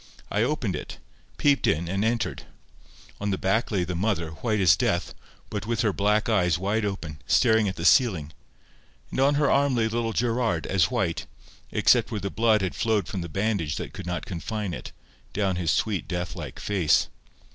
I 0.31 0.41
opened 0.41 0.75
it, 0.75 0.97
peeped 1.37 1.67
in, 1.67 1.87
and 1.87 2.03
entered. 2.03 2.45
On 3.19 3.29
the 3.29 3.37
bed 3.37 3.69
lay 3.69 3.83
the 3.83 3.93
mother, 3.93 4.31
white 4.31 4.59
as 4.59 4.75
death, 4.75 5.13
but 5.51 5.67
with 5.67 5.81
her 5.81 5.93
black 5.93 6.27
eyes 6.27 6.57
wide 6.57 6.85
open, 6.85 7.21
staring 7.27 7.67
at 7.69 7.75
the 7.75 7.85
ceiling: 7.85 8.33
and 9.11 9.19
on 9.19 9.35
her 9.35 9.51
arm 9.51 9.75
lay 9.75 9.87
little 9.87 10.11
Gerard, 10.11 10.65
as 10.65 10.89
white, 10.89 11.27
except 11.71 12.09
where 12.09 12.19
the 12.19 12.31
blood 12.31 12.63
had 12.63 12.73
flowed 12.73 13.07
from 13.07 13.21
the 13.21 13.29
bandage 13.29 13.75
that 13.75 13.93
could 13.93 14.07
not 14.07 14.25
confine 14.25 14.73
it, 14.73 14.91
down 15.33 15.57
his 15.57 15.69
sweet 15.69 16.07
deathlike 16.07 16.59
face. 16.59 17.07